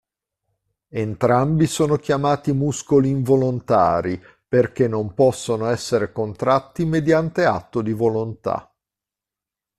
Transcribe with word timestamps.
Entrambi 0.89 1.67
sono 1.67 1.97
chiamati 1.97 2.53
muscoli 2.53 3.07
involontari 3.11 4.19
perché 4.47 4.87
non 4.87 5.13
possono 5.13 5.67
essere 5.67 6.11
contratti 6.11 6.85
mediante 6.85 7.45
atto 7.45 7.83
di 7.83 7.93
volontà. 7.93 8.75